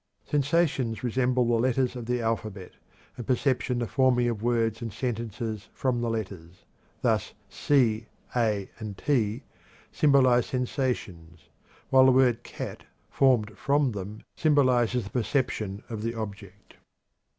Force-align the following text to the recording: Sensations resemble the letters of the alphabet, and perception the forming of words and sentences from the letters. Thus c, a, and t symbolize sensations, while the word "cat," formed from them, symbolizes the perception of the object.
Sensations 0.25 1.03
resemble 1.03 1.45
the 1.47 1.53
letters 1.53 1.95
of 1.95 2.07
the 2.07 2.23
alphabet, 2.23 2.71
and 3.17 3.27
perception 3.27 3.77
the 3.77 3.85
forming 3.87 4.27
of 4.29 4.41
words 4.41 4.81
and 4.81 4.91
sentences 4.91 5.69
from 5.75 6.01
the 6.01 6.09
letters. 6.09 6.65
Thus 7.03 7.35
c, 7.49 8.07
a, 8.35 8.67
and 8.79 8.97
t 8.97 9.43
symbolize 9.91 10.47
sensations, 10.47 11.49
while 11.91 12.07
the 12.07 12.11
word 12.11 12.41
"cat," 12.41 12.85
formed 13.11 13.55
from 13.55 13.91
them, 13.91 14.23
symbolizes 14.35 15.03
the 15.03 15.11
perception 15.11 15.83
of 15.87 16.01
the 16.01 16.15
object. 16.15 16.77